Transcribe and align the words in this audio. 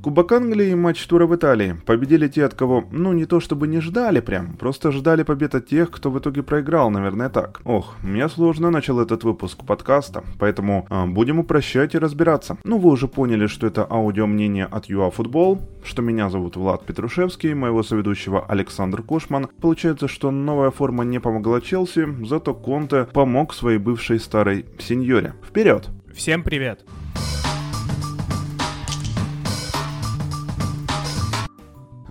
Кубок 0.00 0.30
Англии 0.30 0.70
и 0.70 0.74
матч 0.76 1.04
тура 1.06 1.26
в 1.26 1.34
Италии. 1.34 1.76
Победили 1.84 2.28
те, 2.28 2.44
от 2.44 2.54
кого, 2.54 2.84
ну 2.92 3.12
не 3.12 3.26
то 3.26 3.40
чтобы 3.40 3.66
не 3.66 3.80
ждали 3.80 4.20
прям, 4.20 4.56
просто 4.56 4.92
ждали 4.92 5.24
побед 5.24 5.56
от 5.56 5.66
тех, 5.66 5.90
кто 5.90 6.10
в 6.10 6.18
итоге 6.20 6.44
проиграл, 6.44 6.90
наверное 6.90 7.28
так. 7.28 7.60
Ох, 7.64 7.96
я 8.04 8.28
сложно 8.28 8.70
начал 8.70 9.00
этот 9.00 9.24
выпуск 9.24 9.64
подкаста, 9.66 10.22
поэтому 10.38 10.86
э, 10.88 11.06
будем 11.06 11.40
упрощать 11.40 11.96
и 11.96 11.98
разбираться. 11.98 12.58
Ну 12.62 12.78
вы 12.78 12.90
уже 12.90 13.08
поняли, 13.08 13.48
что 13.48 13.66
это 13.66 13.86
аудио 13.90 14.28
мнение 14.28 14.66
от 14.66 14.88
ЮАФутбол, 14.88 15.62
что 15.82 16.00
меня 16.00 16.30
зовут 16.30 16.56
Влад 16.56 16.86
Петрушевский, 16.86 17.54
моего 17.54 17.82
соведущего 17.82 18.44
Александр 18.46 19.02
Кошман. 19.02 19.48
Получается, 19.60 20.06
что 20.06 20.30
новая 20.30 20.70
форма 20.70 21.02
не 21.04 21.18
помогла 21.18 21.60
Челси, 21.60 22.24
зато 22.24 22.54
Конте 22.54 23.08
помог 23.12 23.52
своей 23.52 23.78
бывшей 23.78 24.20
старой 24.20 24.64
сеньоре. 24.78 25.34
Вперед! 25.44 25.88
Всем 26.14 26.44
привет! 26.44 26.84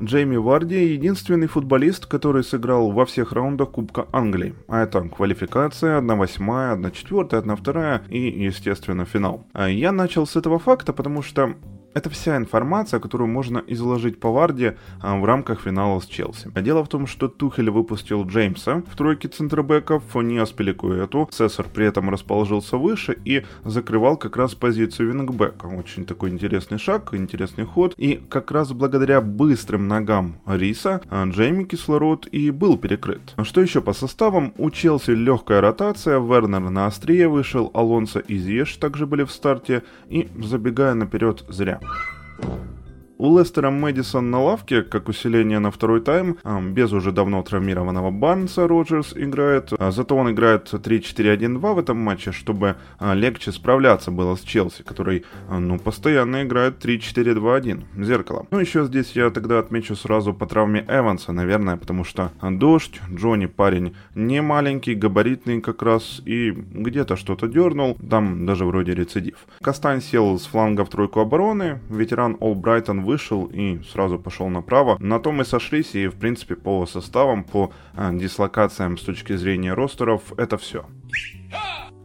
Джейми 0.01 0.35
Варди– 0.35 0.75
единственный 0.93 1.47
футболист, 1.47 2.05
который 2.05 2.43
сыграл 2.43 2.91
во 2.91 3.05
всех 3.05 3.31
раундах 3.31 3.71
Кубка 3.71 4.07
Англии. 4.11 4.53
А 4.67 4.83
это 4.83 5.01
квалификация, 5.01 5.99
1-8, 5.99 6.91
1-4, 6.91 7.29
1-2 7.29 8.09
и, 8.09 8.43
естественно, 8.45 9.05
финал. 9.05 9.47
А 9.53 9.67
я 9.69 9.91
начал 9.91 10.27
с 10.27 10.35
этого 10.35 10.59
факта, 10.59 10.93
потому 10.93 11.23
что 11.23 11.55
это 11.93 12.09
вся 12.09 12.37
информация, 12.37 12.99
которую 12.99 13.27
можно 13.27 13.63
изложить 13.67 14.19
по 14.19 14.31
Варде 14.31 14.77
а, 15.01 15.17
в 15.17 15.25
рамках 15.25 15.61
финала 15.61 15.99
с 15.99 16.05
Челси. 16.05 16.51
Дело 16.61 16.83
в 16.83 16.89
том, 16.89 17.07
что 17.07 17.27
Тухель 17.27 17.71
выпустил 17.71 18.25
Джеймса 18.25 18.83
в 18.91 18.95
тройке 18.95 19.27
центробеков, 19.27 20.03
не 20.15 20.37
Аспиликуэту. 20.37 21.27
Цесар 21.31 21.65
при 21.73 21.85
этом 21.85 22.09
расположился 22.09 22.77
выше 22.77 23.17
и 23.25 23.43
закрывал 23.65 24.17
как 24.17 24.37
раз 24.37 24.53
позицию 24.53 25.11
вингбека. 25.11 25.65
Очень 25.65 26.05
такой 26.05 26.29
интересный 26.29 26.77
шаг, 26.77 27.13
интересный 27.13 27.65
ход. 27.65 27.93
И 27.97 28.21
как 28.29 28.51
раз 28.51 28.71
благодаря 28.73 29.21
быстрым 29.21 29.87
ногам 29.87 30.37
Риса 30.45 31.01
а, 31.09 31.25
Джейми 31.25 31.63
кислород 31.63 32.27
и 32.31 32.51
был 32.51 32.77
перекрыт. 32.77 33.33
Что 33.41 33.61
еще 33.61 33.81
по 33.81 33.93
составам? 33.93 34.53
У 34.57 34.69
Челси 34.69 35.11
легкая 35.11 35.61
ротация, 35.61 36.19
Вернер 36.19 36.69
на 36.69 36.85
острие 36.85 37.27
вышел, 37.27 37.71
Алонсо 37.73 38.19
и 38.19 38.37
Зiyech 38.37 38.79
также 38.79 39.07
были 39.07 39.23
в 39.23 39.31
старте. 39.31 39.83
И 40.09 40.29
забегая 40.37 40.93
наперед 40.93 41.43
зря. 41.47 41.76
よ 41.81 42.76
У 43.19 43.35
Лестера 43.35 43.71
Мэдисон 43.71 44.29
на 44.29 44.43
лавке, 44.43 44.83
как 44.83 45.09
усиление 45.09 45.57
на 45.57 45.71
второй 45.71 46.01
тайм, 46.01 46.37
а, 46.43 46.61
без 46.61 46.93
уже 46.93 47.11
давно 47.11 47.41
травмированного 47.41 48.11
Барнса 48.11 48.67
Роджерс 48.67 49.13
играет. 49.15 49.73
А, 49.79 49.89
зато 49.89 50.15
он 50.15 50.29
играет 50.31 50.71
3-4-1-2 50.71 51.73
в 51.73 51.79
этом 51.79 51.97
матче, 51.97 52.31
чтобы 52.31 52.75
а, 52.99 53.15
легче 53.15 53.51
справляться 53.51 54.11
было 54.11 54.35
с 54.35 54.41
Челси, 54.41 54.83
который, 54.83 55.25
ну, 55.49 55.79
постоянно 55.79 56.43
играет 56.43 56.85
3-4-2-1. 56.85 58.05
Зеркало. 58.05 58.45
Ну, 58.51 58.59
еще 58.59 58.85
здесь 58.85 59.13
я 59.13 59.31
тогда 59.31 59.57
отмечу 59.57 59.95
сразу 59.95 60.31
по 60.31 60.45
травме 60.45 60.85
Эванса, 60.87 61.31
наверное, 61.31 61.77
потому 61.77 62.03
что 62.03 62.31
дождь, 62.43 63.01
Джонни 63.11 63.47
парень 63.47 63.95
не 64.13 64.43
маленький, 64.43 64.93
габаритный 64.93 65.59
как 65.59 65.81
раз, 65.81 66.21
и 66.23 66.51
где-то 66.51 67.15
что-то 67.15 67.47
дернул, 67.47 67.97
там 68.09 68.45
даже 68.45 68.65
вроде 68.65 68.93
рецидив. 68.93 69.47
Кастань 69.59 70.03
сел 70.03 70.37
с 70.37 70.45
фланга 70.45 70.85
в 70.85 70.89
тройку 70.89 71.19
обороны, 71.19 71.79
ветеран 71.89 72.37
Олбрайтон 72.39 73.06
вышел 73.07 73.45
и 73.45 73.81
сразу 73.83 74.19
пошел 74.19 74.49
направо. 74.49 74.97
На 74.99 75.19
том 75.19 75.41
и 75.41 75.45
сошлись, 75.45 75.95
и 75.95 76.07
в 76.07 76.15
принципе 76.15 76.55
по 76.55 76.85
составам, 76.85 77.43
по 77.43 77.71
э, 77.95 78.11
дислокациям 78.13 78.97
с 78.97 79.01
точки 79.01 79.37
зрения 79.37 79.73
ростеров 79.73 80.21
это 80.37 80.57
все. 80.57 80.85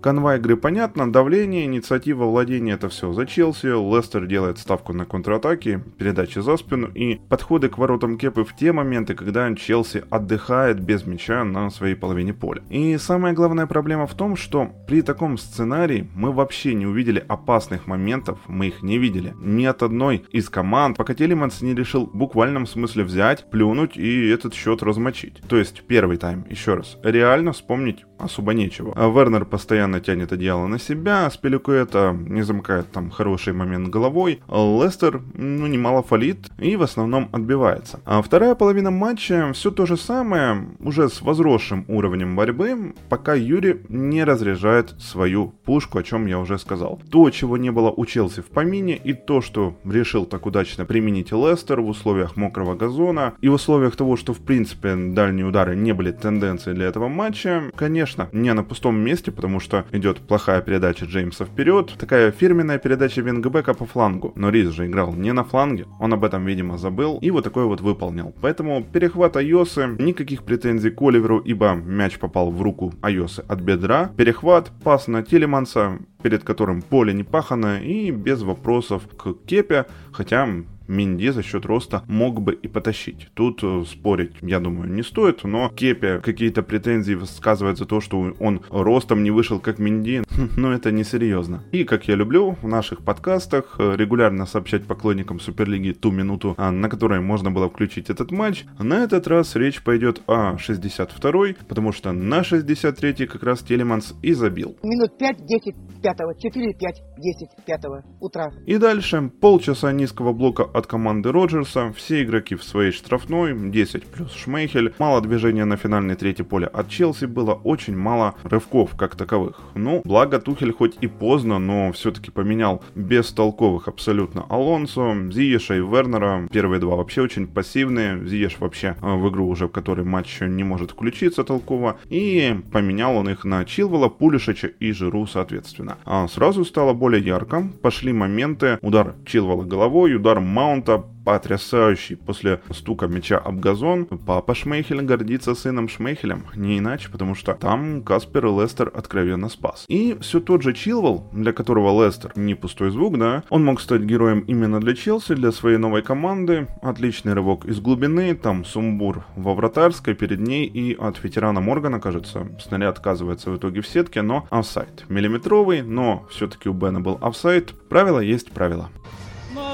Канва 0.02 0.34
игры 0.36 0.56
понятно, 0.56 1.12
давление, 1.12 1.64
инициатива 1.64 2.24
владения 2.24 2.72
это 2.72 2.88
все 2.88 3.12
за 3.12 3.24
Челси, 3.24 3.66
Лестер 3.66 4.26
делает 4.26 4.58
ставку 4.58 4.92
на 4.92 5.04
контратаки, 5.06 5.80
передачи 5.96 6.40
за 6.40 6.56
спину 6.56 6.88
и 6.92 7.20
подходы 7.28 7.68
к 7.68 7.78
воротам 7.78 8.18
Кепы 8.18 8.42
в 8.42 8.56
те 8.56 8.72
моменты, 8.72 9.14
когда 9.14 9.54
Челси 9.54 10.02
отдыхает 10.10 10.80
без 10.80 11.06
мяча 11.06 11.44
на 11.44 11.70
своей 11.70 11.94
половине 11.94 12.34
поля. 12.34 12.62
И 12.68 12.96
самая 12.98 13.32
главная 13.32 13.66
проблема 13.66 14.08
в 14.08 14.14
том, 14.14 14.34
что 14.34 14.72
при 14.88 15.02
таком 15.02 15.38
сценарии 15.38 16.10
мы 16.16 16.32
вообще 16.32 16.74
не 16.74 16.84
увидели 16.84 17.24
опасных 17.28 17.86
моментов, 17.86 18.40
мы 18.48 18.66
их 18.66 18.82
не 18.82 18.98
видели. 18.98 19.34
Ни 19.40 19.66
от 19.66 19.84
одной 19.84 20.24
из 20.32 20.48
команд, 20.48 20.96
пока 20.96 21.14
Тилеманс 21.14 21.62
не 21.62 21.76
решил 21.76 22.06
в 22.06 22.16
буквальном 22.16 22.66
смысле 22.66 23.04
взять, 23.04 23.48
плюнуть 23.50 23.96
и 23.96 24.28
этот 24.30 24.52
счет 24.54 24.82
размочить. 24.82 25.40
То 25.48 25.56
есть 25.56 25.84
первый 25.86 26.16
тайм, 26.16 26.44
еще 26.50 26.74
раз, 26.74 26.98
реально 27.04 27.52
вспомнить 27.52 28.04
особо 28.18 28.52
нечего. 28.52 28.92
А 28.96 29.08
Вернер 29.08 29.44
постоянно 29.44 29.91
тянет 30.00 30.32
одеяло 30.32 30.66
на 30.66 30.78
себя, 30.78 31.30
Аспиликуэта 31.30 32.16
не 32.26 32.42
замыкает 32.42 32.90
там 32.90 33.10
хороший 33.10 33.52
момент 33.52 33.88
головой, 33.88 34.40
Лестер, 34.48 35.20
ну, 35.34 35.66
немало 35.66 36.02
фалит 36.02 36.50
и 36.58 36.76
в 36.76 36.82
основном 36.82 37.28
отбивается. 37.32 38.00
А 38.04 38.22
вторая 38.22 38.54
половина 38.54 38.90
матча 38.90 39.52
все 39.52 39.70
то 39.70 39.86
же 39.86 39.96
самое, 39.96 40.68
уже 40.80 41.08
с 41.08 41.22
возросшим 41.22 41.84
уровнем 41.88 42.36
борьбы, 42.36 42.94
пока 43.08 43.34
Юри 43.34 43.82
не 43.88 44.24
разряжает 44.24 44.94
свою 45.00 45.54
пушку, 45.64 45.98
о 45.98 46.02
чем 46.02 46.26
я 46.26 46.38
уже 46.38 46.58
сказал. 46.58 47.00
То, 47.10 47.30
чего 47.30 47.56
не 47.56 47.70
было 47.70 47.90
у 47.90 48.04
Челси 48.06 48.40
в 48.40 48.46
помине, 48.46 48.96
и 48.96 49.12
то, 49.12 49.40
что 49.40 49.76
решил 49.84 50.24
так 50.24 50.46
удачно 50.46 50.84
применить 50.84 51.32
Лестер 51.32 51.80
в 51.80 51.88
условиях 51.88 52.36
мокрого 52.36 52.74
газона, 52.74 53.34
и 53.40 53.48
в 53.48 53.54
условиях 53.54 53.96
того, 53.96 54.16
что 54.16 54.32
в 54.32 54.40
принципе 54.40 54.94
дальние 54.94 55.46
удары 55.46 55.76
не 55.76 55.92
были 55.92 56.12
тенденцией 56.12 56.74
для 56.74 56.86
этого 56.86 57.08
матча, 57.08 57.70
конечно, 57.74 58.28
не 58.32 58.52
на 58.52 58.64
пустом 58.64 58.98
месте, 58.98 59.30
потому 59.30 59.60
что 59.60 59.81
идет 59.92 60.20
плохая 60.20 60.60
передача 60.60 61.04
Джеймса 61.04 61.44
вперед, 61.44 61.94
такая 61.98 62.30
фирменная 62.30 62.78
передача 62.78 63.20
Вингбека 63.20 63.74
по 63.74 63.86
флангу. 63.86 64.32
Но 64.36 64.50
Риз 64.50 64.68
же 64.68 64.86
играл 64.86 65.14
не 65.14 65.32
на 65.32 65.44
фланге, 65.44 65.86
он 66.00 66.12
об 66.12 66.24
этом, 66.24 66.46
видимо, 66.46 66.78
забыл 66.78 67.18
и 67.20 67.30
вот 67.30 67.44
такой 67.44 67.64
вот 67.64 67.80
выполнил. 67.80 68.34
Поэтому 68.40 68.84
перехват 68.84 69.36
Айосы, 69.36 69.96
никаких 69.98 70.42
претензий 70.42 70.90
к 70.90 71.02
Оливеру, 71.02 71.38
ибо 71.38 71.74
мяч 71.74 72.18
попал 72.18 72.50
в 72.50 72.62
руку 72.62 72.92
Айосе 73.02 73.44
от 73.48 73.60
бедра. 73.60 74.10
Перехват, 74.16 74.70
пас 74.84 75.08
на 75.08 75.22
Тилеманса, 75.22 75.98
перед 76.22 76.44
которым 76.44 76.82
поле 76.82 77.12
не 77.12 77.24
пахано 77.24 77.80
и 77.82 78.10
без 78.10 78.42
вопросов 78.42 79.02
к 79.16 79.34
Кепе, 79.46 79.86
хотя 80.12 80.48
Менди 80.92 81.30
за 81.30 81.42
счет 81.42 81.64
роста 81.66 82.02
мог 82.06 82.40
бы 82.40 82.52
и 82.52 82.68
потащить. 82.68 83.28
Тут 83.34 83.60
э, 83.62 83.84
спорить, 83.88 84.32
я 84.42 84.60
думаю, 84.60 84.92
не 84.92 85.02
стоит, 85.02 85.42
но 85.44 85.70
Кепе 85.70 86.18
какие-то 86.18 86.62
претензии 86.62 87.14
высказывает 87.14 87.78
за 87.78 87.86
то, 87.86 88.00
что 88.00 88.34
он 88.38 88.60
ростом 88.70 89.22
не 89.24 89.30
вышел 89.30 89.58
как 89.58 89.78
Менди, 89.78 90.22
но 90.56 90.72
это 90.72 90.92
несерьезно. 90.92 91.64
И, 91.72 91.84
как 91.84 92.08
я 92.08 92.14
люблю 92.14 92.56
в 92.62 92.68
наших 92.68 93.02
подкастах, 93.02 93.76
э, 93.78 93.96
регулярно 93.96 94.46
сообщать 94.46 94.84
поклонникам 94.84 95.40
Суперлиги 95.40 95.92
ту 95.92 96.10
минуту, 96.10 96.54
а, 96.58 96.70
на 96.70 96.88
которой 96.88 97.20
можно 97.20 97.50
было 97.50 97.68
включить 97.68 98.10
этот 98.10 98.30
матч, 98.30 98.64
на 98.78 99.04
этот 99.04 99.26
раз 99.26 99.56
речь 99.56 99.82
пойдет 99.82 100.22
о 100.26 100.56
62-й, 100.56 101.56
потому 101.68 101.92
что 101.92 102.12
на 102.12 102.40
63-й 102.42 103.26
как 103.26 103.42
раз 103.42 103.60
Тилеманс 103.60 104.14
и 104.22 104.32
забил. 104.34 104.76
Минут 104.82 105.12
5-10 105.20 106.00
пятого, 106.02 106.34
4, 106.38 106.74
5, 106.74 107.02
10 107.16 107.64
пятого 107.64 108.04
утра. 108.20 108.50
И 108.66 108.76
дальше 108.76 109.30
полчаса 109.40 109.92
низкого 109.92 110.32
блока 110.32 110.64
от 110.64 110.81
команды 110.86 111.32
Роджерса, 111.32 111.92
все 111.96 112.22
игроки 112.22 112.54
в 112.54 112.64
своей 112.64 112.92
штрафной, 112.92 113.54
10 113.54 114.06
плюс 114.06 114.32
Шмейхель, 114.34 114.94
мало 114.98 115.20
движения 115.20 115.64
на 115.64 115.76
финальной 115.76 116.14
третьей 116.14 116.44
поле 116.44 116.66
от 116.66 116.88
Челси, 116.88 117.26
было 117.26 117.54
очень 117.54 117.96
мало 117.96 118.34
рывков 118.44 118.96
как 118.96 119.16
таковых. 119.16 119.60
Ну, 119.74 120.02
благо 120.04 120.38
Тухель 120.38 120.72
хоть 120.72 120.96
и 121.00 121.06
поздно, 121.06 121.58
но 121.58 121.92
все-таки 121.92 122.30
поменял 122.30 122.82
бестолковых 122.94 123.88
абсолютно 123.88 124.44
Алонсо, 124.48 125.30
Зиеша 125.30 125.76
и 125.76 125.80
Вернера, 125.80 126.48
первые 126.50 126.80
два 126.80 126.96
вообще 126.96 127.22
очень 127.22 127.46
пассивные, 127.46 128.26
Зиеш 128.26 128.58
вообще 128.58 128.96
э, 129.00 129.14
в 129.14 129.28
игру 129.30 129.48
уже, 129.48 129.66
в 129.66 129.70
которой 129.70 130.04
матч 130.04 130.40
не 130.40 130.64
может 130.64 130.92
включиться 130.92 131.44
толково, 131.44 131.96
и 132.08 132.56
поменял 132.72 133.16
он 133.16 133.28
их 133.28 133.44
на 133.44 133.64
Чилвела, 133.64 134.08
Пулишича 134.08 134.68
и 134.68 134.92
Жиру 134.92 135.26
соответственно. 135.26 135.98
А 136.04 136.28
сразу 136.28 136.64
стало 136.64 136.92
более 136.92 137.24
ярко, 137.24 137.68
пошли 137.82 138.12
моменты, 138.12 138.78
удар 138.82 139.14
Чилвела 139.26 139.64
головой, 139.64 140.14
удар 140.14 140.40
Маунта 140.62 141.02
потрясающий 141.24 142.14
после 142.14 142.60
стука 142.70 143.08
мяча 143.08 143.36
об 143.36 143.58
газон. 143.58 144.06
Папа 144.06 144.54
Шмейхель 144.54 145.02
гордится 145.02 145.56
сыном 145.56 145.88
Шмейхелем, 145.88 146.44
не 146.54 146.78
иначе, 146.78 147.08
потому 147.10 147.34
что 147.34 147.54
там 147.54 148.02
Каспер 148.04 148.46
и 148.46 148.48
Лестер 148.48 148.88
откровенно 148.94 149.48
спас. 149.48 149.84
И 149.88 150.16
все 150.20 150.38
тот 150.38 150.62
же 150.62 150.72
Чилвелл, 150.72 151.28
для 151.32 151.52
которого 151.52 152.04
Лестер 152.04 152.30
не 152.36 152.54
пустой 152.54 152.90
звук, 152.90 153.18
да, 153.18 153.42
он 153.50 153.64
мог 153.64 153.80
стать 153.80 154.02
героем 154.02 154.40
именно 154.46 154.80
для 154.80 154.94
Челси, 154.94 155.34
для 155.34 155.50
своей 155.50 155.78
новой 155.78 156.02
команды. 156.02 156.68
Отличный 156.80 157.34
рывок 157.34 157.64
из 157.64 157.80
глубины, 157.80 158.32
там 158.36 158.64
сумбур 158.64 159.24
во 159.34 159.54
вратарской 159.54 160.14
перед 160.14 160.38
ней 160.38 160.66
и 160.66 160.94
от 160.94 161.22
ветерана 161.24 161.60
Моргана, 161.60 161.98
кажется, 161.98 162.46
снаряд 162.60 162.98
отказывается 162.98 163.50
в 163.50 163.56
итоге 163.56 163.80
в 163.80 163.88
сетке, 163.88 164.22
но 164.22 164.46
офсайд. 164.50 165.06
Миллиметровый, 165.08 165.82
но 165.82 166.24
все-таки 166.30 166.68
у 166.68 166.72
Бена 166.72 167.00
был 167.00 167.18
офсайд. 167.20 167.74
Правило 167.88 168.20
есть 168.20 168.52
правило. 168.52 168.90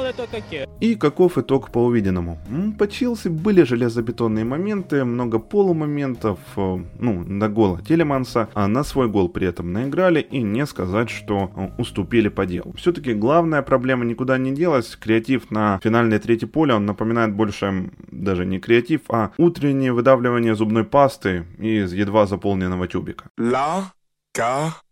Это 0.08 0.26
таке? 0.26 0.66
И 0.80 0.94
каков 0.94 1.36
итог 1.36 1.70
по 1.70 1.84
увиденному? 1.84 2.38
По 2.78 2.88
Челси 2.88 3.28
были 3.28 3.62
железобетонные 3.62 4.44
моменты, 4.44 5.04
много 5.04 5.38
полумоментов, 5.38 6.38
э, 6.56 6.78
ну, 6.98 7.24
до 7.24 7.48
гола 7.48 7.82
Телеманса, 7.86 8.48
а 8.54 8.68
на 8.68 8.84
свой 8.84 9.08
гол 9.08 9.28
при 9.28 9.46
этом 9.46 9.72
наиграли 9.72 10.20
и 10.20 10.42
не 10.42 10.64
сказать, 10.64 11.10
что 11.10 11.50
э, 11.54 11.68
уступили 11.76 12.28
по 12.28 12.46
делу. 12.46 12.72
Все-таки 12.78 13.12
главная 13.12 13.60
проблема 13.60 14.06
никуда 14.06 14.38
не 14.38 14.52
делась, 14.52 14.96
креатив 14.96 15.50
на 15.50 15.78
финальной 15.82 16.18
третьей 16.18 16.48
поле, 16.48 16.72
он 16.72 16.86
напоминает 16.86 17.34
больше 17.34 17.90
даже 18.10 18.46
не 18.46 18.58
креатив, 18.60 19.02
а 19.10 19.32
утреннее 19.36 19.92
выдавливание 19.92 20.54
зубной 20.54 20.84
пасты 20.84 21.44
из 21.58 21.92
едва 21.92 22.26
заполненного 22.26 22.88
тюбика. 22.88 23.28
La 23.36 23.92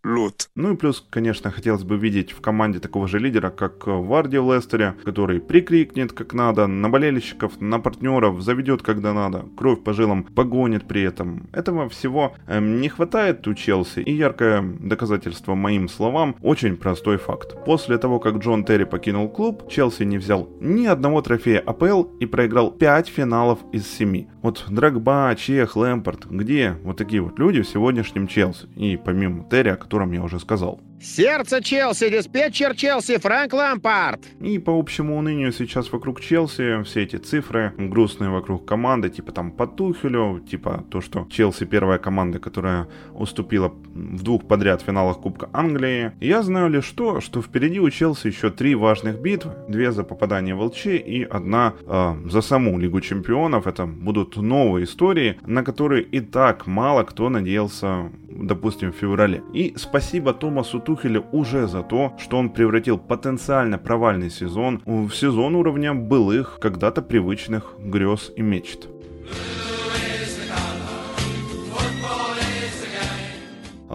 Лут. 0.06 0.48
Ну 0.54 0.72
и 0.72 0.76
плюс, 0.76 1.04
конечно, 1.10 1.50
хотелось 1.50 1.82
бы 1.82 1.96
видеть 1.96 2.30
в 2.30 2.40
команде 2.40 2.78
такого 2.78 3.08
же 3.08 3.18
лидера, 3.18 3.50
как 3.50 3.86
Варди 3.86 4.38
в 4.38 4.54
Лестере, 4.54 4.94
который 5.04 5.40
прикрикнет 5.40 6.12
как 6.12 6.32
надо, 6.32 6.66
на 6.66 6.88
болельщиков, 6.88 7.60
на 7.60 7.80
партнеров, 7.80 8.40
заведет 8.40 8.82
когда 8.82 9.12
надо, 9.12 9.46
кровь 9.56 9.82
по 9.82 9.92
жилам 9.92 10.22
погонит 10.22 10.86
при 10.86 11.02
этом. 11.02 11.48
Этого 11.52 11.88
всего 11.88 12.34
эм, 12.46 12.80
не 12.80 12.88
хватает 12.88 13.46
у 13.48 13.54
Челси, 13.54 14.00
и 14.00 14.12
яркое 14.12 14.62
доказательство 14.80 15.54
моим 15.54 15.88
словам, 15.88 16.36
очень 16.40 16.76
простой 16.76 17.16
факт. 17.16 17.56
После 17.64 17.98
того, 17.98 18.20
как 18.20 18.36
Джон 18.36 18.64
Терри 18.64 18.84
покинул 18.84 19.28
клуб, 19.28 19.68
Челси 19.68 20.04
не 20.04 20.18
взял 20.18 20.48
ни 20.60 20.86
одного 20.86 21.20
трофея 21.20 21.60
АПЛ 21.60 22.04
и 22.20 22.26
проиграл 22.26 22.70
5 22.70 23.08
финалов 23.08 23.58
из 23.72 23.88
7. 23.88 24.26
Вот 24.42 24.64
Драгба, 24.68 25.34
Чех, 25.36 25.74
Лэмпорт, 25.74 26.26
где 26.26 26.76
вот 26.84 26.96
такие 26.96 27.20
вот 27.20 27.38
люди 27.38 27.62
в 27.62 27.68
сегодняшнем 27.68 28.28
Челси? 28.28 28.68
И 28.76 28.96
помимо 28.96 29.44
Терри, 29.50 29.70
о 29.70 29.76
котором 29.96 30.12
я 30.12 30.22
уже 30.22 30.38
сказал. 30.38 30.80
Сердце 31.00 31.62
Челси, 31.62 32.10
диспетчер 32.10 32.74
Челси, 32.74 33.18
Фрэнк 33.18 33.52
Лампард. 33.52 34.20
И 34.40 34.58
по 34.58 34.78
общему 34.78 35.16
унынию 35.16 35.52
сейчас 35.52 35.92
вокруг 35.92 36.20
Челси 36.20 36.82
все 36.84 37.02
эти 37.02 37.16
цифры 37.16 37.72
грустные 37.78 38.30
вокруг 38.30 38.66
команды, 38.66 39.08
типа 39.10 39.32
там 39.32 39.50
по 39.50 39.66
Тухелю, 39.66 40.40
типа 40.40 40.84
то, 40.90 41.00
что 41.00 41.26
Челси 41.30 41.64
первая 41.66 41.98
команда, 41.98 42.38
которая 42.38 42.88
уступила 43.14 43.68
в 43.68 44.22
двух 44.22 44.46
подряд 44.48 44.82
финалах 44.82 45.18
Кубка 45.18 45.48
Англии. 45.52 46.12
Я 46.20 46.42
знаю 46.42 46.70
лишь 46.70 46.90
то, 46.90 47.20
что 47.20 47.42
впереди 47.42 47.80
у 47.80 47.90
Челси 47.90 48.28
еще 48.28 48.50
три 48.50 48.74
важных 48.74 49.20
битвы. 49.20 49.52
Две 49.68 49.92
за 49.92 50.04
попадание 50.04 50.54
в 50.54 50.62
ЛЧ 50.62 50.86
и 50.86 51.26
одна 51.30 51.72
э, 51.86 52.30
за 52.30 52.40
саму 52.42 52.78
Лигу 52.78 53.00
Чемпионов. 53.00 53.66
Это 53.66 53.86
будут 53.86 54.36
новые 54.36 54.84
истории, 54.84 55.38
на 55.46 55.62
которые 55.62 56.02
и 56.02 56.20
так 56.20 56.66
мало 56.66 57.04
кто 57.04 57.28
надеялся, 57.28 58.10
допустим, 58.40 58.92
в 58.92 58.96
феврале. 58.96 59.42
И 59.52 59.74
спасибо 59.76 60.32
Томасу 60.32 60.80
Тухеля 60.80 61.20
уже 61.32 61.66
за 61.66 61.82
то, 61.82 62.12
что 62.18 62.38
он 62.38 62.50
превратил 62.50 62.98
потенциально 62.98 63.78
провальный 63.78 64.30
сезон 64.30 64.82
в 64.84 65.10
сезон 65.10 65.54
уровня 65.54 65.94
былых, 65.94 66.58
когда-то 66.60 67.02
привычных 67.02 67.74
грез 67.78 68.32
и 68.36 68.42
мечт. 68.42 68.88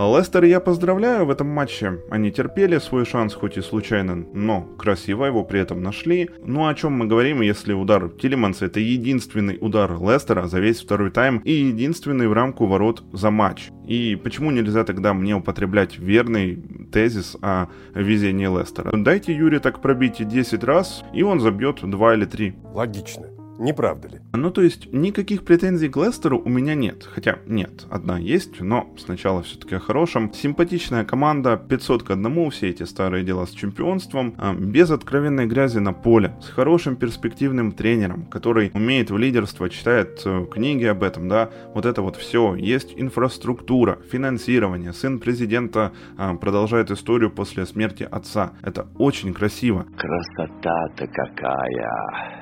Лестер 0.08 0.44
я 0.46 0.60
поздравляю 0.60 1.26
в 1.26 1.30
этом 1.30 1.48
матче. 1.48 2.00
Они 2.10 2.32
терпели 2.32 2.78
свой 2.80 3.06
шанс, 3.06 3.34
хоть 3.34 3.58
и 3.58 3.62
случайно, 3.62 4.26
но 4.34 4.62
красиво 4.78 5.26
его 5.26 5.44
при 5.44 5.60
этом 5.60 5.84
нашли. 5.84 6.30
Ну 6.44 6.68
о 6.68 6.74
чем 6.74 6.94
мы 6.94 7.06
говорим, 7.08 7.42
если 7.42 7.74
удар 7.74 8.10
Тилеманса 8.10 8.66
это 8.66 8.80
единственный 8.80 9.58
удар 9.60 9.92
Лестера 10.02 10.48
за 10.48 10.60
весь 10.60 10.82
второй 10.82 11.12
тайм 11.12 11.40
и 11.40 11.52
единственный 11.52 12.28
в 12.28 12.34
рамку 12.34 12.66
ворот 12.66 13.04
за 13.14 13.32
матч. 13.32 13.70
И 13.86 14.20
почему 14.22 14.52
нельзя 14.52 14.84
тогда 14.84 15.14
мне 15.14 15.36
употреблять 15.36 15.98
верный 15.98 16.58
тезис 16.92 17.38
о 17.42 17.68
везении 17.94 18.48
Лестера? 18.48 18.92
Дайте 18.96 19.34
Юре 19.34 19.60
так 19.60 19.82
пробить 19.82 20.28
10 20.28 20.64
раз, 20.64 21.04
и 21.14 21.24
он 21.24 21.40
забьет 21.40 21.80
2 21.82 22.14
или 22.14 22.26
3. 22.26 22.56
Логично. 22.74 23.41
Не 23.62 23.74
правда 23.74 24.08
ли? 24.08 24.20
Ну, 24.34 24.50
то 24.50 24.64
есть, 24.64 24.92
никаких 24.92 25.46
претензий 25.46 25.88
к 25.88 25.96
Лестеру 25.96 26.42
у 26.44 26.50
меня 26.50 26.74
нет. 26.74 27.08
Хотя, 27.14 27.38
нет, 27.46 27.86
одна 27.92 28.18
есть, 28.18 28.60
но 28.60 28.92
сначала 28.98 29.44
все-таки 29.44 29.76
о 29.76 29.80
хорошем. 29.80 30.34
Симпатичная 30.34 31.06
команда, 31.06 31.58
500 31.58 32.02
к 32.02 32.10
одному, 32.10 32.50
все 32.50 32.70
эти 32.70 32.82
старые 32.82 33.24
дела 33.24 33.46
с 33.46 33.52
чемпионством, 33.52 34.34
а, 34.40 34.56
без 34.56 34.90
откровенной 34.90 35.46
грязи 35.46 35.78
на 35.78 35.94
поле, 35.94 36.36
с 36.42 36.50
хорошим 36.50 36.96
перспективным 36.96 37.72
тренером, 37.72 38.26
который 38.26 38.72
умеет 38.74 39.12
в 39.12 39.18
лидерство, 39.20 39.70
читает 39.70 40.24
э, 40.26 40.48
книги 40.52 40.86
об 40.86 41.04
этом, 41.04 41.28
да, 41.28 41.52
вот 41.76 41.86
это 41.86 42.02
вот 42.02 42.16
все. 42.16 42.56
Есть 42.56 42.96
инфраструктура, 42.96 44.00
финансирование, 44.12 44.92
сын 44.92 45.20
президента 45.20 45.92
а, 46.18 46.34
продолжает 46.34 46.90
историю 46.90 47.30
после 47.30 47.68
смерти 47.68 48.08
отца. 48.10 48.54
Это 48.64 48.88
очень 48.98 49.36
красиво. 49.36 49.86
Красота-то 49.96 51.06
какая! 51.06 52.41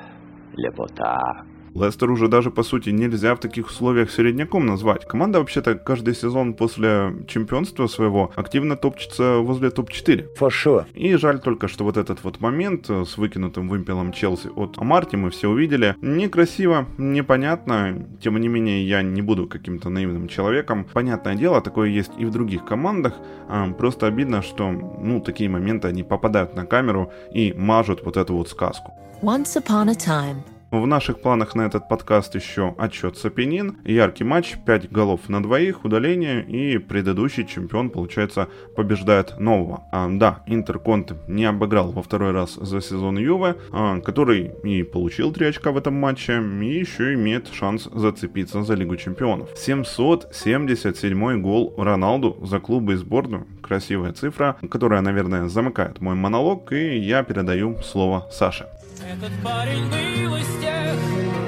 لە 0.62 0.70
بۆ 0.76 0.86
تا. 0.98 1.49
Лестер 1.74 2.10
уже 2.10 2.28
даже, 2.28 2.50
по 2.50 2.62
сути, 2.62 2.90
нельзя 2.90 3.34
в 3.34 3.40
таких 3.40 3.68
условиях 3.68 4.10
середняком 4.10 4.66
назвать. 4.66 5.06
Команда, 5.06 5.38
вообще-то, 5.38 5.74
каждый 5.74 6.14
сезон 6.14 6.54
после 6.54 7.14
чемпионства 7.28 7.86
своего 7.86 8.32
активно 8.36 8.76
топчется 8.76 9.38
возле 9.38 9.70
топ-4. 9.70 10.28
For 10.38 10.86
И 10.94 11.14
жаль 11.16 11.40
только, 11.40 11.68
что 11.68 11.84
вот 11.84 11.96
этот 11.96 12.22
вот 12.24 12.40
момент 12.40 12.88
с 12.88 13.16
выкинутым 13.16 13.68
вымпелом 13.68 14.12
Челси 14.12 14.48
от 14.56 14.78
Амарти 14.78 15.16
мы 15.16 15.30
все 15.30 15.48
увидели. 15.48 15.96
Некрасиво, 16.00 16.86
непонятно. 16.98 18.06
Тем 18.22 18.38
не 18.38 18.48
менее, 18.48 18.86
я 18.86 19.02
не 19.02 19.22
буду 19.22 19.46
каким-то 19.46 19.88
наивным 19.88 20.28
человеком. 20.28 20.86
Понятное 20.92 21.34
дело, 21.34 21.60
такое 21.60 21.88
есть 21.88 22.12
и 22.18 22.24
в 22.24 22.30
других 22.30 22.64
командах. 22.64 23.14
А, 23.48 23.70
просто 23.72 24.06
обидно, 24.06 24.42
что, 24.42 24.70
ну, 24.70 25.20
такие 25.20 25.48
моменты, 25.48 25.88
они 25.88 26.02
попадают 26.02 26.54
на 26.54 26.66
камеру 26.66 27.12
и 27.32 27.52
мажут 27.56 28.04
вот 28.04 28.16
эту 28.16 28.34
вот 28.34 28.48
сказку. 28.48 28.92
Once 29.22 29.56
upon 29.56 29.90
a 29.90 29.94
time. 29.94 30.42
В 30.70 30.86
наших 30.86 31.20
планах 31.20 31.56
на 31.56 31.62
этот 31.62 31.88
подкаст 31.88 32.36
еще 32.36 32.76
отчет 32.78 33.16
Сапинин, 33.16 33.78
яркий 33.84 34.22
матч, 34.22 34.54
5 34.64 34.92
голов 34.92 35.28
на 35.28 35.42
двоих, 35.42 35.84
удаление 35.84 36.44
и 36.44 36.78
предыдущий 36.78 37.44
чемпион, 37.44 37.90
получается, 37.90 38.48
побеждает 38.76 39.40
нового. 39.40 39.82
А, 39.90 40.08
да, 40.08 40.44
Интер 40.46 40.78
Конте 40.78 41.16
не 41.26 41.44
обыграл 41.44 41.90
во 41.90 42.04
второй 42.04 42.30
раз 42.30 42.54
за 42.54 42.80
сезон 42.80 43.18
Юве, 43.18 43.56
а, 43.72 43.98
который 43.98 44.52
и 44.62 44.84
получил 44.84 45.32
3 45.32 45.46
очка 45.46 45.72
в 45.72 45.76
этом 45.76 45.94
матче, 45.94 46.40
и 46.40 46.78
еще 46.78 47.14
имеет 47.14 47.48
шанс 47.48 47.88
зацепиться 47.92 48.62
за 48.62 48.74
Лигу 48.74 48.94
Чемпионов. 48.94 49.48
777 49.56 51.42
гол 51.42 51.74
Роналду 51.78 52.38
за 52.42 52.60
клубы 52.60 52.92
и 52.92 52.96
сборную. 52.96 53.48
Красивая 53.60 54.12
цифра, 54.12 54.56
которая, 54.70 55.00
наверное, 55.00 55.48
замыкает 55.48 56.00
мой 56.00 56.14
монолог, 56.14 56.72
и 56.72 56.96
я 56.96 57.24
передаю 57.24 57.76
слово 57.82 58.28
Саше. 58.30 58.68
Этот 58.98 59.32
парень 59.42 59.88
был 59.88 60.36
из 60.36 60.60
тех, 60.60 60.96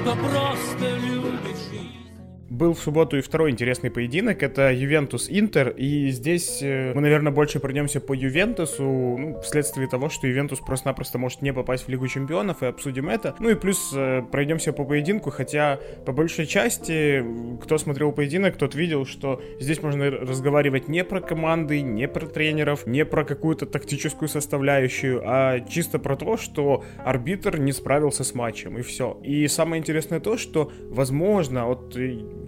кто 0.01 0.15
просто 0.15 0.95
любит 0.97 1.12
был 2.53 2.73
в 2.73 2.79
субботу 2.79 3.17
и 3.17 3.21
второй 3.21 3.49
интересный 3.51 3.89
поединок, 3.89 4.43
это 4.43 4.71
Ювентус-Интер, 4.71 5.69
и 5.69 6.09
здесь 6.09 6.59
э, 6.61 6.93
мы, 6.93 7.01
наверное, 7.01 7.31
больше 7.31 7.59
пройдемся 7.59 7.99
по 7.99 8.13
Ювентусу, 8.13 8.83
ну, 8.83 9.41
вследствие 9.41 9.87
того, 9.87 10.09
что 10.09 10.27
Ювентус 10.27 10.59
просто-напросто 10.59 11.17
может 11.17 11.41
не 11.41 11.51
попасть 11.51 11.85
в 11.85 11.89
Лигу 11.89 12.07
Чемпионов, 12.07 12.61
и 12.61 12.67
обсудим 12.67 13.09
это. 13.09 13.35
Ну 13.39 13.49
и 13.49 13.55
плюс 13.55 13.91
э, 13.95 14.21
пройдемся 14.31 14.71
по 14.71 14.85
поединку, 14.85 15.31
хотя 15.31 15.79
по 16.05 16.11
большей 16.11 16.45
части, 16.45 17.25
кто 17.63 17.79
смотрел 17.79 18.11
поединок, 18.11 18.55
тот 18.55 18.75
видел, 18.75 19.05
что 19.05 19.41
здесь 19.59 19.81
можно 19.81 20.11
разговаривать 20.11 20.87
не 20.87 21.03
про 21.03 21.21
команды, 21.21 21.81
не 21.81 22.07
про 22.07 22.27
тренеров, 22.27 22.85
не 22.85 23.03
про 23.03 23.25
какую-то 23.25 23.65
тактическую 23.65 24.29
составляющую, 24.29 25.21
а 25.25 25.59
чисто 25.61 25.97
про 25.97 26.15
то, 26.15 26.37
что 26.37 26.83
арбитр 27.03 27.57
не 27.57 27.71
справился 27.71 28.23
с 28.23 28.35
матчем, 28.35 28.77
и 28.77 28.83
все. 28.83 29.19
И 29.23 29.47
самое 29.47 29.79
интересное 29.79 30.19
то, 30.19 30.37
что, 30.37 30.71
возможно, 30.89 31.65
вот 31.65 31.97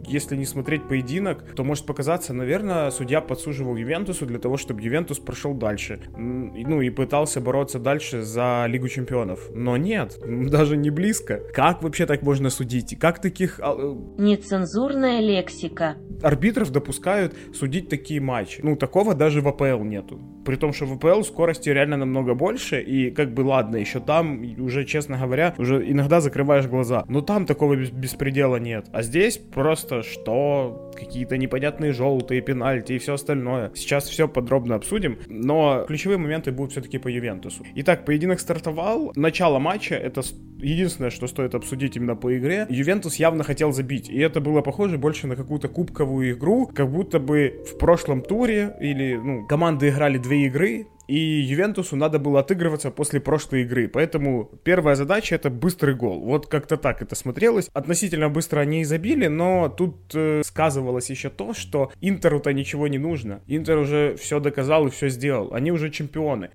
если 0.07 0.35
не 0.35 0.45
смотреть 0.45 0.87
поединок, 0.87 1.43
то 1.55 1.63
может 1.63 1.85
показаться, 1.85 2.33
наверное, 2.33 2.91
судья 2.91 3.21
подсуживал 3.21 3.75
Ювентусу 3.75 4.25
для 4.25 4.39
того, 4.39 4.57
чтобы 4.57 4.81
Ювентус 4.81 5.19
прошел 5.19 5.53
дальше. 5.53 5.99
Ну 6.15 6.81
и 6.81 6.89
пытался 6.89 7.41
бороться 7.41 7.79
дальше 7.79 8.21
за 8.21 8.65
Лигу 8.67 8.87
Чемпионов. 8.87 9.49
Но 9.53 9.77
нет, 9.77 10.17
даже 10.25 10.77
не 10.77 10.89
близко. 10.89 11.41
Как 11.53 11.83
вообще 11.83 12.05
так 12.05 12.21
можно 12.21 12.49
судить? 12.49 12.97
Как 12.99 13.21
таких... 13.21 13.59
А, 13.61 13.75
э, 13.77 13.95
Нецензурная 14.17 15.19
лексика. 15.19 15.97
Арбитров 16.21 16.71
допускают 16.71 17.35
судить 17.53 17.89
такие 17.89 18.21
матчи. 18.21 18.61
Ну, 18.63 18.75
такого 18.75 19.13
даже 19.13 19.41
в 19.41 19.47
АПЛ 19.47 19.83
нету. 19.83 20.19
При 20.45 20.55
том, 20.55 20.73
что 20.73 20.85
в 20.85 20.93
АПЛ 20.93 21.23
скорости 21.23 21.69
реально 21.69 21.97
намного 21.97 22.33
больше, 22.33 22.81
и 22.81 23.11
как 23.11 23.33
бы 23.33 23.41
ладно, 23.41 23.77
еще 23.77 23.99
там 23.99 24.41
уже, 24.59 24.85
честно 24.85 25.17
говоря, 25.17 25.55
уже 25.57 25.89
иногда 25.89 26.21
закрываешь 26.21 26.67
глаза. 26.67 27.05
Но 27.07 27.21
там 27.21 27.45
такого 27.45 27.75
беспредела 27.75 28.57
нет. 28.57 28.87
А 28.91 29.01
здесь 29.01 29.37
просто 29.37 30.03
что, 30.03 30.91
какие-то 30.95 31.37
непонятные 31.37 31.93
желтые 31.93 32.41
пенальти 32.41 32.93
и 32.93 32.99
все 32.99 33.13
остальное. 33.13 33.71
Сейчас 33.75 34.07
все 34.07 34.27
подробно 34.27 34.75
обсудим, 34.75 35.17
но 35.27 35.85
ключевые 35.87 36.17
моменты 36.17 36.51
будут 36.51 36.71
все-таки 36.71 36.97
по 36.97 37.07
Ювентусу. 37.07 37.65
Итак, 37.75 38.05
поединок 38.05 38.39
стартовал. 38.39 39.11
Начало 39.15 39.59
матча, 39.59 39.95
это 39.95 40.21
единственное, 40.57 41.09
что 41.09 41.27
стоит 41.27 41.55
обсудить 41.55 41.95
именно 41.95 42.15
по 42.15 42.35
игре. 42.37 42.65
Ювентус 42.69 43.15
явно 43.15 43.43
хотел 43.43 43.71
забить, 43.71 44.09
и 44.09 44.19
это 44.19 44.41
было 44.41 44.61
похоже 44.61 44.97
больше 44.97 45.27
на 45.27 45.35
какую-то 45.35 45.67
кубковую 46.05 46.33
игру, 46.33 46.67
как 46.67 46.89
будто 46.89 47.19
бы 47.19 47.63
в 47.65 47.77
прошлом 47.77 48.21
туре 48.21 48.75
или, 48.79 49.15
ну, 49.15 49.45
команды 49.47 49.89
играли 49.89 50.17
две 50.17 50.45
игры, 50.45 50.87
и 51.07 51.17
Ювентусу 51.17 51.95
надо 51.95 52.19
было 52.19 52.39
отыгрываться 52.39 52.89
после 52.91 53.19
прошлой 53.19 53.61
игры, 53.61 53.87
поэтому 53.87 54.49
первая 54.63 54.95
задача 54.95 55.35
это 55.35 55.49
быстрый 55.49 55.95
гол. 55.95 56.19
Вот 56.21 56.47
как-то 56.47 56.77
так 56.77 57.01
это 57.01 57.15
смотрелось. 57.15 57.69
Относительно 57.73 58.29
быстро 58.29 58.61
они 58.61 58.81
и 58.81 58.85
забили, 58.85 59.27
но 59.27 59.69
тут 59.69 59.95
э, 60.15 60.41
сказывалось 60.43 61.09
еще 61.11 61.29
то, 61.29 61.53
что 61.53 61.91
Интеру-то 62.01 62.53
ничего 62.53 62.87
не 62.87 62.97
нужно. 62.97 63.41
Интер 63.47 63.77
уже 63.77 64.15
все 64.15 64.39
доказал 64.39 64.87
и 64.87 64.89
все 64.89 65.09
сделал. 65.09 65.53
Они 65.53 65.71
уже 65.71 65.89
чемпионы 65.89 66.49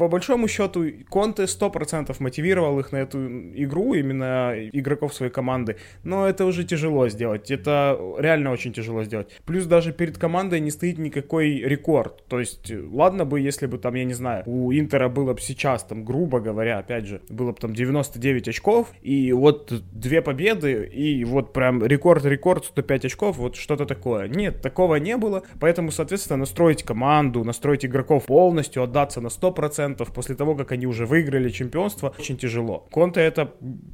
по 0.00 0.08
большому 0.08 0.48
счету, 0.48 0.86
Конте 1.10 1.42
100% 1.42 2.16
мотивировал 2.20 2.80
их 2.80 2.90
на 2.90 2.96
эту 2.96 3.18
игру, 3.54 3.92
именно 3.92 4.54
игроков 4.72 5.12
своей 5.12 5.30
команды, 5.30 5.76
но 6.04 6.26
это 6.26 6.46
уже 6.46 6.64
тяжело 6.64 7.06
сделать, 7.10 7.50
это 7.50 8.00
реально 8.16 8.50
очень 8.50 8.72
тяжело 8.72 9.04
сделать. 9.04 9.28
Плюс 9.44 9.66
даже 9.66 9.92
перед 9.92 10.16
командой 10.16 10.60
не 10.60 10.70
стоит 10.70 10.96
никакой 10.96 11.56
рекорд, 11.58 12.24
то 12.28 12.40
есть, 12.40 12.72
ладно 12.90 13.26
бы, 13.26 13.40
если 13.40 13.66
бы 13.66 13.76
там, 13.76 13.94
я 13.94 14.04
не 14.04 14.14
знаю, 14.14 14.42
у 14.46 14.72
Интера 14.72 15.10
было 15.10 15.34
бы 15.34 15.40
сейчас, 15.42 15.84
там, 15.84 16.02
грубо 16.02 16.40
говоря, 16.40 16.78
опять 16.78 17.04
же, 17.04 17.20
было 17.28 17.52
бы 17.52 17.58
там 17.58 17.74
99 17.74 18.48
очков, 18.48 18.88
и 19.02 19.32
вот 19.32 19.70
две 19.92 20.22
победы, 20.22 20.86
и 20.86 21.24
вот 21.24 21.52
прям 21.52 21.84
рекорд-рекорд 21.84 22.64
105 22.64 23.04
очков, 23.04 23.36
вот 23.36 23.56
что-то 23.56 23.84
такое. 23.84 24.28
Нет, 24.28 24.62
такого 24.62 24.96
не 24.96 25.18
было, 25.18 25.42
поэтому, 25.60 25.90
соответственно, 25.90 26.38
настроить 26.38 26.84
команду, 26.84 27.44
настроить 27.44 27.84
игроков 27.84 28.24
полностью, 28.24 28.82
отдаться 28.82 29.20
на 29.20 29.26
100%, 29.26 29.89
после 29.94 30.34
того, 30.34 30.54
как 30.54 30.72
они 30.72 30.86
уже 30.86 31.06
выиграли 31.06 31.50
чемпионство, 31.50 32.14
очень 32.18 32.36
тяжело. 32.36 32.86
Конте 32.90 33.20
это 33.20 33.52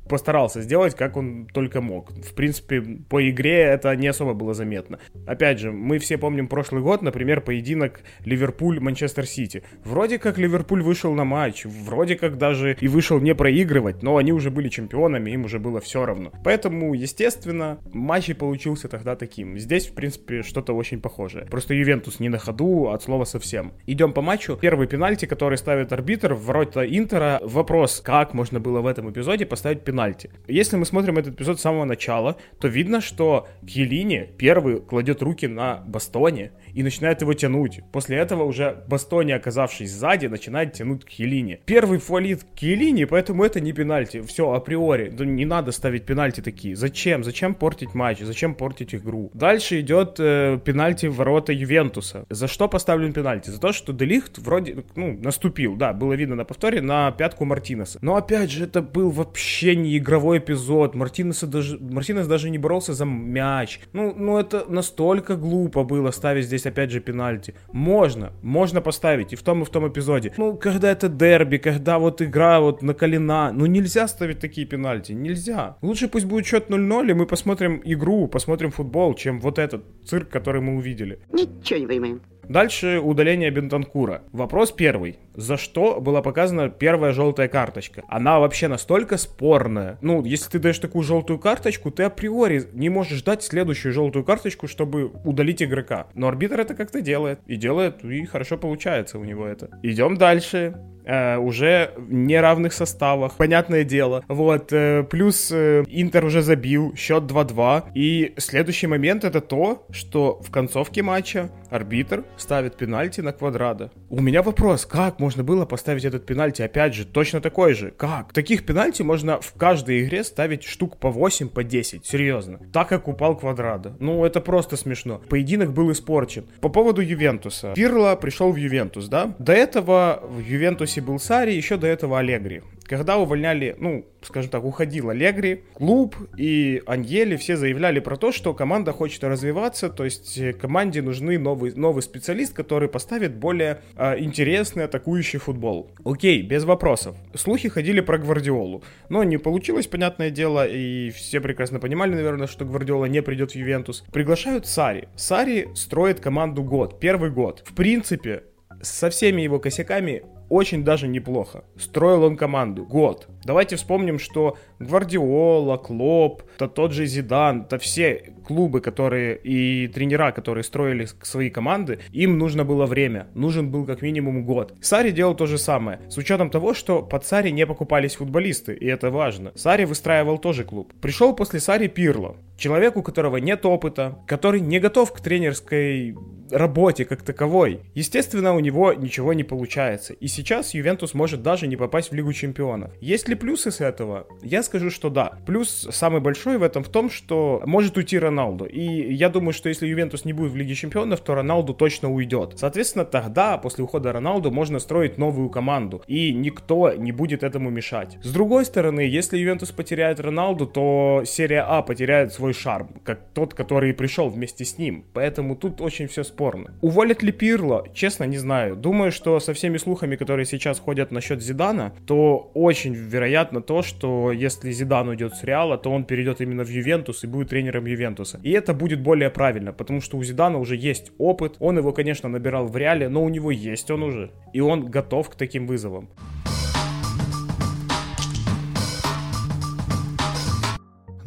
постарался 0.08 0.62
сделать, 0.62 0.94
как 0.94 1.16
он 1.16 1.46
только 1.46 1.80
мог. 1.80 2.12
В 2.12 2.34
принципе, 2.34 2.80
по 2.80 3.28
игре 3.28 3.58
это 3.58 3.94
не 3.96 4.08
особо 4.08 4.34
было 4.34 4.54
заметно. 4.54 4.98
Опять 5.26 5.58
же, 5.58 5.72
мы 5.72 5.98
все 5.98 6.18
помним 6.18 6.48
прошлый 6.48 6.82
год, 6.82 7.02
например, 7.02 7.40
поединок 7.40 8.00
Ливерпуль-Манчестер 8.24 9.26
Сити. 9.26 9.62
Вроде 9.84 10.18
как 10.18 10.38
Ливерпуль 10.38 10.82
вышел 10.82 11.14
на 11.14 11.24
матч, 11.24 11.64
вроде 11.64 12.16
как 12.16 12.38
даже 12.38 12.76
и 12.80 12.88
вышел 12.88 13.20
не 13.20 13.34
проигрывать, 13.34 14.02
но 14.02 14.16
они 14.16 14.32
уже 14.32 14.50
были 14.50 14.68
чемпионами, 14.68 15.30
им 15.30 15.44
уже 15.44 15.58
было 15.58 15.80
все 15.80 16.04
равно. 16.04 16.32
Поэтому, 16.44 16.94
естественно, 16.94 17.78
матч 17.92 18.28
и 18.28 18.34
получился 18.34 18.88
тогда 18.88 19.16
таким. 19.16 19.58
Здесь, 19.58 19.86
в 19.88 19.94
принципе, 19.94 20.42
что-то 20.42 20.74
очень 20.74 21.00
похожее. 21.00 21.46
Просто 21.46 21.74
Ювентус 21.74 22.20
не 22.20 22.28
на 22.28 22.38
ходу, 22.38 22.88
от 22.90 23.02
слова 23.02 23.24
совсем. 23.24 23.72
Идем 23.86 24.12
по 24.12 24.22
матчу. 24.22 24.56
Первый 24.60 24.86
пенальти, 24.86 25.26
который 25.26 25.58
ставит 25.58 25.85
ставит 25.86 25.92
арбитр 25.92 26.34
в 26.34 26.44
ворота 26.44 26.84
Интера. 26.84 27.40
Вопрос, 27.42 28.00
как 28.04 28.34
можно 28.34 28.60
было 28.60 28.80
в 28.80 28.86
этом 28.86 29.10
эпизоде 29.10 29.46
поставить 29.46 29.84
пенальти. 29.84 30.30
Если 30.48 30.76
мы 30.76 30.84
смотрим 30.84 31.18
этот 31.18 31.34
эпизод 31.34 31.58
с 31.58 31.62
самого 31.62 31.84
начала, 31.84 32.36
то 32.60 32.68
видно, 32.68 33.00
что 33.00 33.46
Кьелини 33.66 34.28
первый 34.38 34.80
кладет 34.80 35.22
руки 35.22 35.46
на 35.46 35.82
бастоне 35.86 36.50
и 36.76 36.82
начинает 36.82 37.22
его 37.22 37.32
тянуть. 37.32 37.80
После 37.90 38.18
этого 38.18 38.44
уже 38.44 38.84
Бастони, 38.86 39.32
оказавшись 39.32 39.90
сзади, 39.90 40.26
начинает 40.26 40.74
тянуть 40.74 41.06
к 41.06 41.08
Хелине. 41.08 41.60
Первый 41.64 41.98
фалит 41.98 42.44
к 42.44 42.58
Хелине, 42.58 43.06
поэтому 43.06 43.44
это 43.44 43.60
не 43.60 43.72
пенальти. 43.72 44.20
Все, 44.20 44.52
априори. 44.52 45.10
Не 45.10 45.46
надо 45.46 45.72
ставить 45.72 46.04
пенальти 46.04 46.42
такие. 46.42 46.76
Зачем? 46.76 47.24
Зачем 47.24 47.54
портить 47.54 47.94
матч? 47.94 48.18
Зачем 48.20 48.54
портить 48.54 48.94
игру? 48.94 49.30
Дальше 49.32 49.80
идет 49.80 50.16
э, 50.18 50.58
пенальти 50.62 51.06
в 51.06 51.16
ворота 51.16 51.54
Ювентуса. 51.54 52.26
За 52.28 52.46
что 52.46 52.68
поставлен 52.68 53.14
пенальти? 53.14 53.48
За 53.48 53.58
то, 53.58 53.72
что 53.72 53.94
Делихт 53.94 54.36
вроде, 54.36 54.84
ну, 54.96 55.18
наступил, 55.18 55.76
да, 55.76 55.94
было 55.94 56.12
видно 56.12 56.34
на 56.34 56.44
повторе, 56.44 56.82
на 56.82 57.10
пятку 57.10 57.46
Мартинеса. 57.46 57.98
Но 58.02 58.16
опять 58.16 58.50
же, 58.50 58.64
это 58.64 58.82
был 58.82 59.10
вообще 59.10 59.76
не 59.76 59.96
игровой 59.96 60.38
эпизод. 60.38 60.94
Мартинеса 60.94 61.46
даже, 61.46 61.78
Мартинес 61.78 62.26
даже 62.26 62.50
не 62.50 62.58
боролся 62.58 62.92
за 62.92 63.06
мяч. 63.06 63.80
Ну, 63.94 64.12
ну 64.14 64.38
это 64.38 64.66
настолько 64.68 65.36
глупо 65.36 65.82
было 65.84 66.10
ставить 66.10 66.44
здесь 66.44 66.65
есть 66.66 66.76
опять 66.76 66.90
же 66.90 67.00
пенальти. 67.00 67.54
Можно, 67.72 68.32
можно 68.42 68.80
поставить 68.80 69.32
и 69.32 69.36
в 69.36 69.42
том, 69.42 69.62
и 69.62 69.64
в 69.64 69.70
том 69.70 69.88
эпизоде. 69.88 70.32
Ну, 70.36 70.56
когда 70.56 70.90
это 70.90 71.08
дерби, 71.08 71.58
когда 71.58 71.98
вот 71.98 72.22
игра 72.22 72.60
вот 72.60 72.82
накалена, 72.82 73.52
ну 73.52 73.66
нельзя 73.66 74.08
ставить 74.08 74.40
такие 74.40 74.66
пенальти, 74.66 75.12
нельзя. 75.12 75.76
Лучше 75.82 76.08
пусть 76.08 76.26
будет 76.26 76.46
счет 76.46 76.70
0-0, 76.70 77.10
и 77.10 77.14
мы 77.14 77.26
посмотрим 77.26 77.80
игру, 77.84 78.28
посмотрим 78.28 78.70
футбол, 78.70 79.14
чем 79.14 79.40
вот 79.40 79.58
этот 79.58 79.84
цирк, 80.04 80.28
который 80.28 80.60
мы 80.60 80.76
увидели. 80.76 81.18
Ничего 81.32 81.80
не 81.80 81.86
понимаем. 81.86 82.20
Дальше 82.48 83.00
удаление 83.00 83.50
Бентанкура. 83.50 84.22
Вопрос 84.32 84.70
первый. 84.70 85.18
За 85.34 85.56
что 85.56 86.00
была 86.00 86.22
показана 86.22 86.68
первая 86.68 87.12
желтая 87.12 87.48
карточка? 87.48 88.02
Она 88.08 88.38
вообще 88.38 88.68
настолько 88.68 89.16
спорная. 89.16 89.98
Ну, 90.00 90.24
если 90.24 90.50
ты 90.50 90.58
даешь 90.60 90.78
такую 90.78 91.02
желтую 91.02 91.38
карточку, 91.38 91.90
ты 91.90 92.04
априори 92.04 92.64
не 92.72 92.88
можешь 92.88 93.22
дать 93.22 93.42
следующую 93.42 93.92
желтую 93.92 94.24
карточку, 94.24 94.68
чтобы 94.68 95.10
удалить 95.24 95.62
игрока. 95.62 96.06
Но 96.14 96.28
арбитр 96.28 96.60
это 96.60 96.74
как-то 96.74 97.00
делает. 97.00 97.40
И 97.46 97.56
делает, 97.56 98.04
и 98.04 98.24
хорошо 98.26 98.56
получается 98.56 99.18
у 99.18 99.24
него 99.24 99.46
это. 99.46 99.68
Идем 99.82 100.16
дальше 100.16 100.76
э, 101.06 101.36
уже 101.38 101.92
в 101.96 102.12
неравных 102.12 102.72
составах, 102.72 103.36
понятное 103.36 103.84
дело. 103.84 104.24
Вот, 104.28 104.72
э, 104.72 105.04
плюс 105.08 105.50
э, 105.52 105.84
Интер 105.88 106.24
уже 106.24 106.42
забил, 106.42 106.94
счет 106.96 107.24
2-2. 107.24 107.84
И 107.94 108.34
следующий 108.36 108.86
момент 108.86 109.24
это 109.24 109.40
то, 109.40 109.86
что 109.90 110.40
в 110.42 110.50
концовке 110.50 111.02
матча 111.02 111.50
арбитр 111.70 112.24
ставит 112.36 112.76
пенальти 112.76 113.20
на 113.20 113.32
квадрата. 113.32 113.90
У 114.08 114.20
меня 114.20 114.42
вопрос, 114.42 114.86
как 114.86 115.20
можно 115.20 115.42
было 115.42 115.64
поставить 115.66 116.04
этот 116.04 116.26
пенальти? 116.26 116.62
Опять 116.62 116.94
же, 116.94 117.04
точно 117.04 117.40
такой 117.40 117.74
же. 117.74 117.90
Как? 117.90 118.32
Таких 118.32 118.64
пенальти 118.64 119.02
можно 119.02 119.40
в 119.40 119.52
каждой 119.54 120.04
игре 120.04 120.24
ставить 120.24 120.64
штук 120.64 120.98
по 120.98 121.10
8, 121.10 121.48
по 121.48 121.64
10. 121.64 122.04
Серьезно. 122.04 122.60
Так 122.72 122.88
как 122.88 123.08
упал 123.08 123.36
квадрата. 123.36 123.96
Ну, 124.00 124.24
это 124.24 124.40
просто 124.40 124.76
смешно. 124.76 125.20
Поединок 125.28 125.72
был 125.72 125.90
испорчен. 125.92 126.46
По 126.60 126.68
поводу 126.68 127.00
Ювентуса. 127.00 127.72
Пирло 127.74 128.16
пришел 128.16 128.52
в 128.52 128.56
Ювентус, 128.56 129.08
да? 129.08 129.34
До 129.38 129.52
этого 129.52 130.20
в 130.22 130.38
Ювентусе 130.40 130.95
Челси 130.96 131.00
был 131.00 131.18
Сари, 131.18 131.52
еще 131.52 131.76
до 131.76 131.86
этого 131.86 132.18
Алегри. 132.18 132.62
Когда 132.84 133.18
увольняли, 133.18 133.74
ну, 133.78 134.06
скажем 134.22 134.50
так, 134.50 134.64
уходил 134.64 135.10
Алегри, 135.10 135.64
клуб 135.74 136.14
и 136.38 136.82
Аньели 136.86 137.36
все 137.36 137.56
заявляли 137.56 138.00
про 138.00 138.16
то, 138.16 138.32
что 138.32 138.54
команда 138.54 138.92
хочет 138.92 139.24
развиваться, 139.24 139.88
то 139.88 140.04
есть 140.04 140.38
э, 140.38 140.52
команде 140.52 141.02
нужны 141.02 141.38
новый, 141.38 141.72
новый 141.74 142.02
специалист, 142.02 142.54
который 142.54 142.88
поставит 142.88 143.34
более 143.34 143.80
э, 143.96 144.20
интересный 144.20 144.84
атакующий 144.84 145.38
футбол. 145.38 145.90
Окей, 146.04 146.42
без 146.42 146.64
вопросов. 146.64 147.16
Слухи 147.34 147.68
ходили 147.68 148.00
про 148.00 148.18
Гвардиолу, 148.18 148.82
но 149.08 149.24
не 149.24 149.36
получилось, 149.36 149.88
понятное 149.88 150.30
дело, 150.30 150.66
и 150.66 151.10
все 151.10 151.40
прекрасно 151.40 151.80
понимали, 151.80 152.14
наверное, 152.14 152.46
что 152.46 152.64
Гвардиола 152.64 153.06
не 153.06 153.20
придет 153.20 153.50
в 153.50 153.56
Ювентус. 153.56 154.04
Приглашают 154.12 154.66
Сари. 154.66 155.08
Сари 155.16 155.68
строит 155.74 156.20
команду 156.20 156.62
год, 156.62 157.00
первый 157.00 157.30
год. 157.30 157.64
В 157.66 157.74
принципе, 157.74 158.44
со 158.82 159.10
всеми 159.10 159.42
его 159.42 159.58
косяками 159.58 160.22
очень 160.48 160.84
даже 160.84 161.08
неплохо. 161.08 161.64
Строил 161.76 162.24
он 162.24 162.36
команду 162.36 162.84
год. 162.84 163.28
Давайте 163.46 163.76
вспомним, 163.76 164.18
что 164.18 164.58
Гвардиола, 164.80 165.76
Клоп, 165.76 166.42
то 166.58 166.66
тот 166.66 166.92
же 166.92 167.06
Зидан, 167.06 167.64
то 167.64 167.78
все 167.78 168.34
клубы, 168.44 168.80
которые 168.80 169.36
и 169.36 169.86
тренера, 169.86 170.32
которые 170.32 170.64
строили 170.64 171.06
свои 171.22 171.48
команды, 171.48 172.00
им 172.12 172.38
нужно 172.38 172.64
было 172.64 172.86
время. 172.86 173.28
Нужен 173.34 173.70
был 173.70 173.86
как 173.86 174.02
минимум 174.02 174.44
год. 174.44 174.74
Сари 174.80 175.12
делал 175.12 175.36
то 175.36 175.46
же 175.46 175.58
самое. 175.58 176.00
С 176.08 176.18
учетом 176.18 176.50
того, 176.50 176.74
что 176.74 177.02
под 177.02 177.24
Сари 177.24 177.50
не 177.50 177.66
покупались 177.66 178.16
футболисты, 178.16 178.74
и 178.74 178.86
это 178.86 179.10
важно. 179.12 179.52
Сари 179.54 179.84
выстраивал 179.84 180.38
тоже 180.38 180.64
клуб. 180.64 180.92
Пришел 181.00 181.32
после 181.32 181.60
Сари 181.60 181.86
Пирло. 181.86 182.36
Человек, 182.56 182.96
у 182.96 183.02
которого 183.02 183.36
нет 183.36 183.64
опыта, 183.64 184.18
который 184.26 184.60
не 184.60 184.80
готов 184.80 185.12
к 185.12 185.20
тренерской 185.20 186.16
работе 186.50 187.04
как 187.04 187.22
таковой. 187.22 187.80
Естественно, 187.94 188.54
у 188.54 188.60
него 188.60 188.92
ничего 188.92 189.32
не 189.32 189.44
получается. 189.44 190.12
И 190.14 190.26
сейчас 190.26 190.74
Ювентус 190.74 191.14
может 191.14 191.42
даже 191.42 191.66
не 191.66 191.76
попасть 191.76 192.10
в 192.10 192.14
Лигу 192.14 192.32
Чемпионов. 192.32 192.92
Есть 193.00 193.28
ли 193.28 193.34
плюсы 193.36 193.70
с 193.70 193.80
этого? 193.80 194.26
Я 194.42 194.62
скажу, 194.62 194.90
что 194.90 195.10
да. 195.10 195.38
Плюс 195.46 195.88
самый 195.90 196.20
большой 196.20 196.58
в 196.58 196.62
этом 196.62 196.82
в 196.82 196.88
том, 196.88 197.10
что 197.10 197.62
может 197.66 197.96
уйти 197.96 198.18
Роналду. 198.18 198.64
И 198.64 199.14
я 199.14 199.28
думаю, 199.28 199.52
что 199.52 199.68
если 199.68 199.86
Ювентус 199.86 200.24
не 200.24 200.32
будет 200.32 200.52
в 200.52 200.56
Лиге 200.56 200.74
Чемпионов, 200.74 201.20
то 201.20 201.34
Роналду 201.34 201.74
точно 201.74 202.12
уйдет. 202.12 202.54
Соответственно, 202.56 203.04
тогда, 203.04 203.58
после 203.58 203.84
ухода 203.84 204.12
Роналду, 204.12 204.50
можно 204.50 204.78
строить 204.78 205.18
новую 205.18 205.50
команду. 205.50 206.02
И 206.06 206.32
никто 206.32 206.92
не 206.94 207.12
будет 207.12 207.42
этому 207.42 207.70
мешать. 207.70 208.18
С 208.22 208.32
другой 208.32 208.64
стороны, 208.64 209.00
если 209.00 209.38
Ювентус 209.38 209.70
потеряет 209.72 210.20
Роналду, 210.20 210.66
то 210.66 211.22
серия 211.26 211.60
А 211.60 211.82
потеряет 211.82 212.32
свой 212.32 212.52
шарм, 212.52 212.88
как 213.04 213.20
тот, 213.34 213.54
который 213.54 213.92
пришел 213.94 214.28
вместе 214.28 214.64
с 214.64 214.78
ним. 214.78 215.04
Поэтому 215.12 215.56
тут 215.56 215.80
очень 215.80 216.06
все 216.08 216.24
спорно. 216.24 216.74
Уволят 216.80 217.22
ли 217.22 217.32
Пирло? 217.32 217.86
Честно, 217.94 218.24
не 218.24 218.38
знаю. 218.38 218.76
Думаю, 218.76 219.12
что 219.12 219.38
со 219.40 219.54
всеми 219.54 219.76
слухами, 219.76 220.16
которые 220.16 220.46
сейчас 220.46 220.80
ходят 220.80 221.12
насчет 221.12 221.42
Зидана, 221.42 221.94
то 222.06 222.50
очень 222.54 222.94
вероятно 222.94 223.25
то, 223.60 223.82
что 223.82 224.32
если 224.32 224.70
Зидан 224.72 225.08
уйдет 225.08 225.34
с 225.34 225.44
Реала, 225.44 225.78
то 225.78 225.90
он 225.90 226.04
перейдет 226.04 226.40
именно 226.40 226.64
в 226.64 226.68
Ювентус 226.68 227.24
и 227.24 227.26
будет 227.26 227.50
тренером 227.50 227.86
Ювентуса. 227.86 228.40
И 228.42 228.50
это 228.50 228.74
будет 228.74 229.00
более 229.00 229.30
правильно, 229.30 229.72
потому 229.72 230.00
что 230.00 230.16
у 230.16 230.24
Зидана 230.24 230.58
уже 230.58 230.76
есть 230.76 231.12
опыт. 231.18 231.56
Он 231.58 231.78
его, 231.78 231.92
конечно, 231.92 232.28
набирал 232.28 232.66
в 232.66 232.76
Реале, 232.76 233.08
но 233.08 233.22
у 233.22 233.28
него 233.28 233.50
есть 233.50 233.90
он 233.90 234.02
уже. 234.02 234.30
И 234.52 234.60
он 234.60 234.86
готов 234.86 235.30
к 235.30 235.34
таким 235.34 235.66
вызовам. 235.66 236.08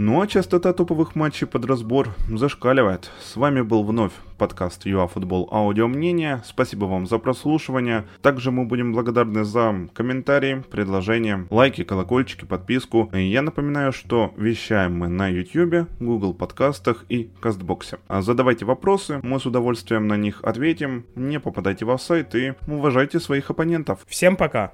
Ну 0.01 0.21
а 0.21 0.27
частота 0.27 0.71
топовых 0.71 1.13
матчей 1.15 1.45
под 1.45 1.65
разбор 1.65 2.15
зашкаливает. 2.29 3.11
С 3.21 3.35
вами 3.35 3.59
был 3.59 3.83
вновь 3.83 4.13
подкаст 4.37 4.85
ЮАФутбол 4.85 5.49
Аудио 5.51 5.89
Мнение. 5.89 6.41
Спасибо 6.45 6.85
вам 6.85 7.05
за 7.05 7.17
прослушивание. 7.17 8.05
Также 8.21 8.49
мы 8.49 8.63
будем 8.63 8.93
благодарны 8.93 9.43
за 9.43 9.89
комментарии, 9.93 10.63
предложения, 10.71 11.45
лайки, 11.49 11.83
колокольчики, 11.83 12.45
подписку. 12.45 13.09
И 13.13 13.23
я 13.23 13.41
напоминаю, 13.41 13.91
что 13.91 14.33
вещаем 14.37 14.97
мы 14.97 15.09
на 15.09 15.27
YouTube, 15.27 15.89
Google 15.99 16.33
подкастах 16.33 17.03
и 17.09 17.29
Кастбоксе. 17.41 17.99
А 18.07 18.21
задавайте 18.21 18.63
вопросы, 18.63 19.19
мы 19.21 19.37
с 19.37 19.45
удовольствием 19.45 20.07
на 20.07 20.15
них 20.15 20.41
ответим. 20.45 21.07
Не 21.15 21.41
попадайте 21.41 21.83
в 21.83 21.97
сайт 21.97 22.35
и 22.35 22.53
уважайте 22.67 23.19
своих 23.19 23.49
оппонентов. 23.49 24.05
Всем 24.07 24.37
пока! 24.37 24.71